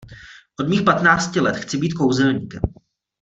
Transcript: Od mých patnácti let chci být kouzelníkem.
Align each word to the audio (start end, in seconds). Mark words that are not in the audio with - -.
Od 0.59 0.69
mých 0.69 0.81
patnácti 0.81 1.39
let 1.39 1.55
chci 1.57 1.77
být 1.77 1.93
kouzelníkem. 1.93 2.61